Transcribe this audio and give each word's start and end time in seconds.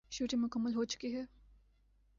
shooting 0.09 0.43
مکمل 0.43 0.75
ہوچکی 0.75 1.15
ہے 1.15 1.23